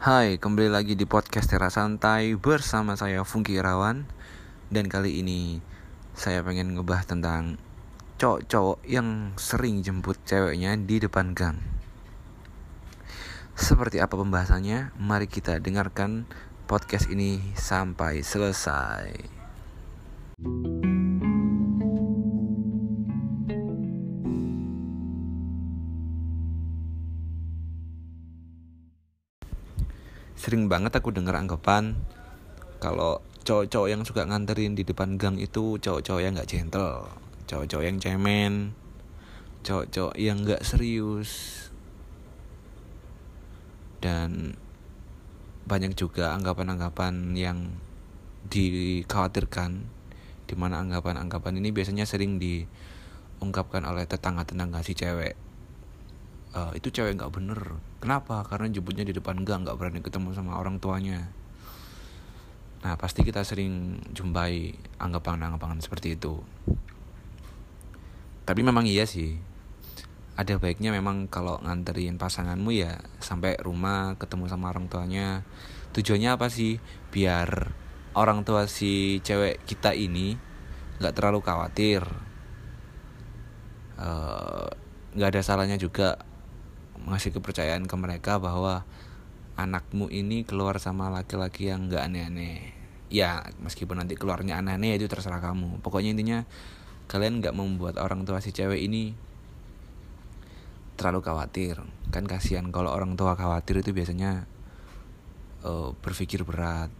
[0.00, 4.08] Hai, kembali lagi di podcast Tera Santai bersama saya Fungki Irawan.
[4.72, 5.60] Dan kali ini
[6.16, 7.60] saya pengen ngebahas tentang
[8.16, 11.60] cowok-cowok yang sering jemput ceweknya di depan gang.
[13.52, 14.96] Seperti apa pembahasannya?
[14.96, 16.24] Mari kita dengarkan
[16.64, 19.28] podcast ini sampai selesai
[30.40, 32.00] sering banget aku dengar anggapan
[32.80, 37.12] kalau cowok-cowok yang suka nganterin di depan gang itu cowok-cowok yang nggak gentle,
[37.44, 38.72] cowok-cowok yang cemen,
[39.60, 41.68] cowok-cowok yang nggak serius,
[44.00, 44.56] dan
[45.68, 47.76] banyak juga anggapan-anggapan yang
[48.48, 49.84] dikhawatirkan
[50.48, 55.49] di mana anggapan-anggapan ini biasanya sering diungkapkan oleh tetangga-tetangga si cewek
[56.54, 57.60] uh, itu cewek nggak bener.
[58.02, 58.42] Kenapa?
[58.46, 61.30] Karena jemputnya di depan gang nggak berani ketemu sama orang tuanya.
[62.80, 66.40] Nah pasti kita sering jumpai anggapan-anggapan seperti itu.
[68.48, 69.36] Tapi memang iya sih.
[70.40, 75.44] Ada baiknya memang kalau nganterin pasanganmu ya sampai rumah ketemu sama orang tuanya.
[75.92, 76.80] Tujuannya apa sih?
[77.12, 77.76] Biar
[78.16, 80.40] orang tua si cewek kita ini
[80.96, 82.00] nggak terlalu khawatir.
[84.00, 84.68] Eh,
[85.12, 86.29] nggak uh, ada salahnya juga
[87.08, 88.84] ngasih kepercayaan ke mereka bahwa
[89.60, 92.72] anakmu ini keluar sama laki-laki yang gak aneh-aneh.
[93.12, 95.84] Ya meskipun nanti keluarnya aneh-aneh itu terserah kamu.
[95.84, 96.38] Pokoknya intinya
[97.10, 99.12] kalian gak membuat orang tua si cewek ini
[100.96, 101.80] terlalu khawatir.
[102.12, 104.44] Kan kasihan kalau orang tua khawatir itu biasanya
[105.64, 106.92] uh, berpikir berat.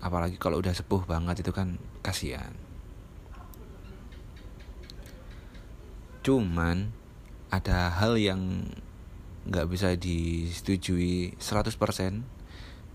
[0.00, 2.52] Apalagi kalau udah sepuh banget itu kan kasihan.
[6.20, 6.92] Cuman
[7.48, 8.66] ada hal yang
[9.46, 11.78] nggak bisa disetujui 100%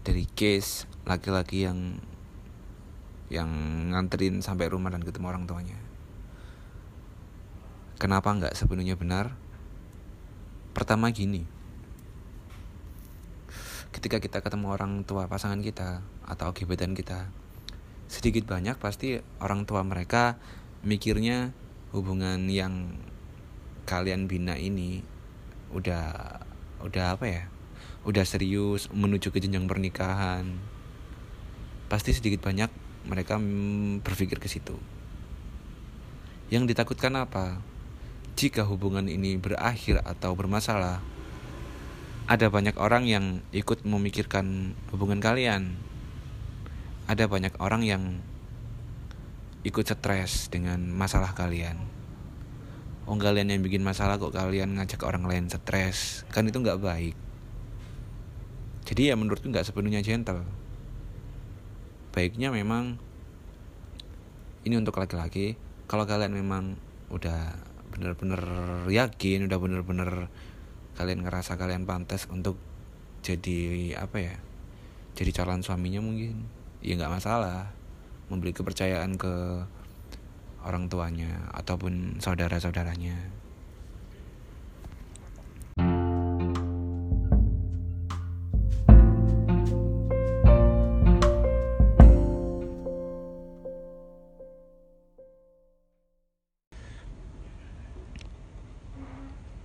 [0.04, 2.04] dari case laki-laki yang
[3.32, 3.48] yang
[3.96, 5.80] nganterin sampai rumah dan ketemu orang tuanya.
[7.96, 9.32] Kenapa nggak sepenuhnya benar?
[10.76, 11.48] Pertama gini,
[13.96, 17.32] ketika kita ketemu orang tua pasangan kita atau gebetan kita,
[18.12, 20.36] sedikit banyak pasti orang tua mereka
[20.84, 21.56] mikirnya
[21.96, 23.00] hubungan yang
[23.88, 25.04] kalian bina ini
[25.72, 26.06] udah
[26.82, 27.44] udah apa ya
[28.02, 30.58] udah serius menuju ke jenjang pernikahan.
[31.86, 32.72] Pasti sedikit banyak
[33.06, 33.38] mereka
[34.02, 34.74] berpikir ke situ.
[36.50, 37.62] Yang ditakutkan apa?
[38.34, 41.04] Jika hubungan ini berakhir atau bermasalah
[42.26, 45.78] ada banyak orang yang ikut memikirkan hubungan kalian.
[47.06, 48.04] Ada banyak orang yang
[49.62, 52.01] ikut stres dengan masalah kalian
[53.10, 56.28] oh kalian yang bikin masalah kok kalian ngajak orang lain stres?
[56.30, 57.16] Kan itu nggak baik.
[58.86, 60.44] Jadi ya menurutku nggak sepenuhnya gentle.
[62.12, 63.00] Baiknya memang
[64.68, 65.58] ini untuk laki-laki.
[65.88, 66.76] Kalau kalian memang
[67.12, 67.56] udah
[67.92, 68.40] bener-bener
[68.88, 70.32] yakin udah bener-bener
[70.96, 72.56] kalian ngerasa kalian pantas untuk
[73.20, 74.36] jadi apa ya
[75.12, 76.48] jadi calon suaminya mungkin
[76.80, 77.72] ya nggak masalah.
[78.32, 79.68] Memberi kepercayaan ke
[80.66, 83.42] orang tuanya ataupun saudara-saudaranya.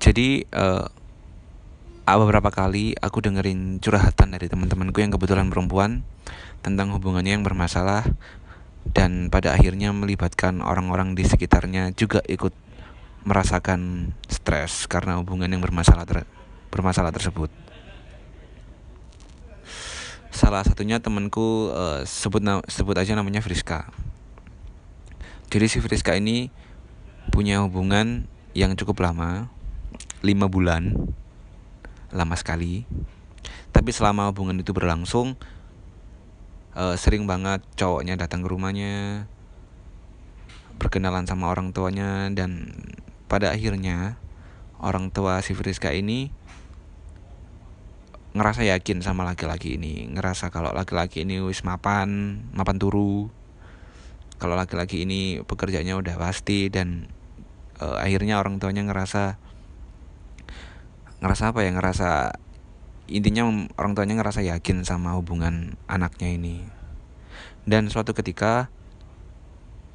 [0.07, 0.87] Jadi uh,
[2.07, 6.07] beberapa kali aku dengerin curhatan dari teman-temanku yang kebetulan perempuan
[6.65, 8.07] tentang hubungannya yang bermasalah
[8.93, 12.55] dan pada akhirnya melibatkan orang-orang di sekitarnya juga ikut
[13.27, 16.23] merasakan stres karena hubungan yang bermasalah ter
[16.71, 17.51] bermasalah tersebut.
[20.31, 23.89] Salah satunya temanku uh, sebut sebut aja namanya Friska.
[25.49, 26.53] Jadi si Friska ini
[27.33, 29.49] punya hubungan yang cukup lama,
[30.21, 30.93] lima bulan,
[32.13, 32.85] lama sekali.
[33.73, 35.37] Tapi selama hubungan itu berlangsung,
[36.77, 39.25] uh, sering banget cowoknya datang ke rumahnya
[40.77, 42.77] berkenalan sama orang tuanya dan
[43.27, 44.21] pada akhirnya
[44.79, 46.29] orang tua si Friska ini
[48.37, 53.33] ngerasa yakin sama laki-laki ini ngerasa kalau laki-laki ini wis mapan mapan turu.
[54.37, 57.09] Kalau laki-laki ini pekerjaannya udah pasti dan
[57.81, 59.41] uh, akhirnya orang tuanya ngerasa
[61.25, 62.37] ngerasa apa ya ngerasa
[63.07, 63.47] intinya
[63.79, 66.67] orang tuanya ngerasa yakin sama hubungan anaknya ini.
[67.67, 68.71] Dan suatu ketika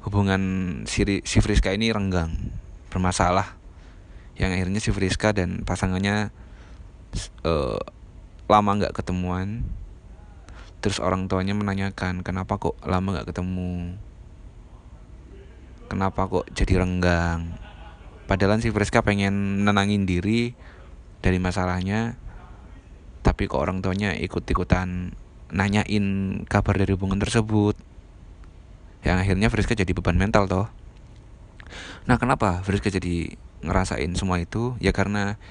[0.04, 0.42] hubungan
[0.84, 2.32] si, si Friska ini renggang
[2.92, 3.56] bermasalah.
[4.36, 6.32] Yang akhirnya si Friska dan pasangannya
[7.44, 7.80] uh,
[8.48, 9.64] lama nggak ketemuan.
[10.82, 13.96] Terus orang tuanya menanyakan kenapa kok lama nggak ketemu?
[15.86, 17.54] Kenapa kok jadi renggang?
[18.26, 20.56] Padahal si Friska pengen nenangin diri
[21.22, 22.16] dari masalahnya
[23.42, 25.18] tapi kok orang tuanya ikut-ikutan
[25.50, 26.06] nanyain
[26.46, 27.74] kabar dari hubungan tersebut.
[29.02, 30.70] Yang akhirnya Friska jadi beban mental toh.
[32.06, 33.34] Nah kenapa Friska jadi
[33.66, 34.78] ngerasain semua itu?
[34.78, 35.42] Ya karena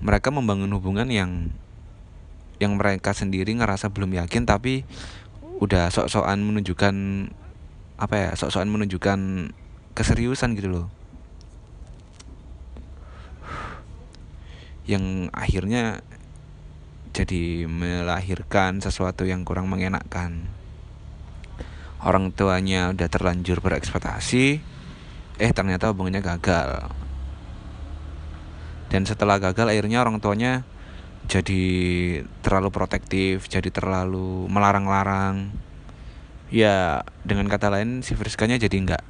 [0.00, 1.52] mereka membangun hubungan yang
[2.64, 4.88] yang mereka sendiri ngerasa belum yakin tapi
[5.60, 6.96] udah sok-sokan menunjukkan
[8.00, 9.52] apa ya sok-sokan menunjukkan
[9.92, 10.88] keseriusan gitu loh.
[14.88, 16.00] Yang akhirnya
[17.16, 20.44] jadi melahirkan sesuatu yang kurang mengenakkan.
[22.04, 24.60] Orang tuanya udah terlanjur berekspektasi
[25.40, 26.92] eh ternyata hubungannya gagal.
[28.92, 30.68] Dan setelah gagal akhirnya orang tuanya
[31.24, 31.64] jadi
[32.44, 35.56] terlalu protektif jadi terlalu melarang-larang.
[36.52, 39.02] Ya dengan kata lain si Friskanya jadi nggak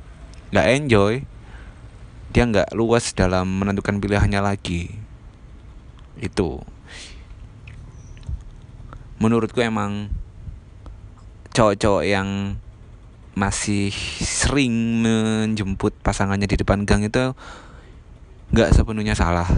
[0.55, 1.27] nggak enjoy.
[2.31, 4.95] Dia nggak luas dalam menentukan pilihannya lagi.
[6.23, 6.63] Itu
[9.19, 10.13] menurutku emang
[11.57, 12.61] cowok-cowok yang
[13.37, 13.93] masih
[14.25, 17.37] sering menjemput pasangannya di depan gang itu
[18.53, 19.49] nggak sepenuhnya salah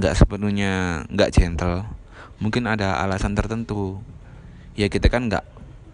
[0.00, 1.84] nggak sepenuhnya nggak gentle.
[2.40, 4.00] Mungkin ada alasan tertentu.
[4.78, 5.44] Ya kita kan nggak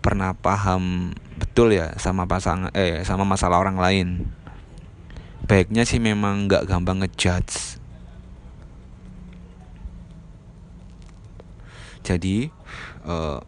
[0.04, 1.10] pernah paham
[1.42, 4.08] betul ya sama pasangan eh sama masalah orang lain.
[5.50, 7.65] Baiknya sih memang nggak gampang ngejudge
[12.06, 12.54] jadi
[13.02, 13.42] uh,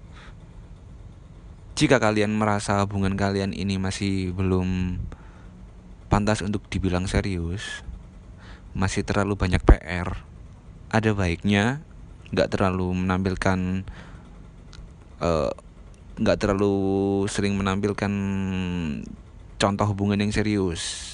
[1.78, 4.99] jika kalian merasa hubungan kalian ini masih belum
[6.10, 7.87] pantas untuk dibilang serius
[8.75, 10.26] masih terlalu banyak PR
[10.90, 11.87] ada baiknya
[12.28, 13.88] nggak terlalu menampilkan
[15.20, 15.50] eh,
[16.19, 16.75] nggak uh, terlalu
[17.28, 18.12] sering menampilkan
[19.58, 21.04] contoh hubungan yang serius.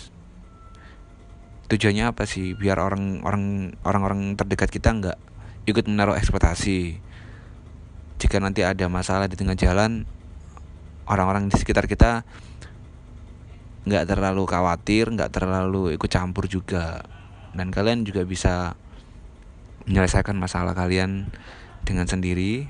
[1.71, 2.53] Tujuannya apa sih?
[2.53, 5.19] Biar orang orang orang orang terdekat kita nggak
[5.65, 7.01] ikut menaruh ekspektasi
[8.25, 10.09] jika nanti ada masalah di tengah jalan
[11.05, 12.25] orang-orang di sekitar kita
[13.85, 17.05] nggak terlalu khawatir nggak terlalu ikut campur juga.
[17.53, 18.81] Dan kalian juga bisa
[19.85, 21.29] menyelesaikan masalah kalian
[21.85, 22.65] dengan sendiri.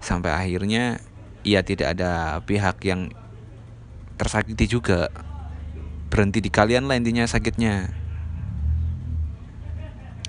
[0.00, 1.04] Sampai akhirnya
[1.44, 3.12] ya tidak ada pihak yang
[4.16, 5.12] tersakiti juga.
[6.08, 7.92] Berhenti di kalian lah intinya sakitnya.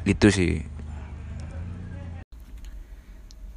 [0.03, 0.72] Itu sih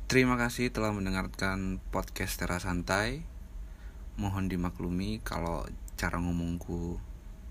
[0.06, 3.26] Terima kasih telah mendengarkan podcast Tera Santai.
[4.14, 5.66] Mohon dimaklumi kalau
[5.98, 7.02] cara ngomongku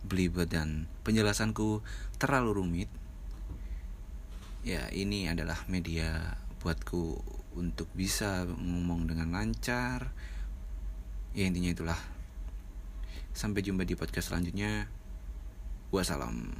[0.07, 1.84] belibet dan penjelasanku
[2.16, 2.90] terlalu rumit.
[4.63, 7.19] Ya, ini adalah media buatku
[7.60, 10.16] untuk bisa ngomong dengan lancar.
[11.36, 12.00] Ya, intinya itulah.
[13.36, 14.88] Sampai jumpa di podcast selanjutnya.
[15.92, 16.56] Wassalam.